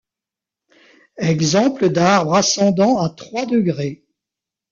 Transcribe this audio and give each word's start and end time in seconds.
Exemple 1.19 1.89
d'arbre 1.91 2.33
ascendant 2.33 2.97
à 3.03 3.11
trois 3.11 3.45
degrés. 3.45 4.03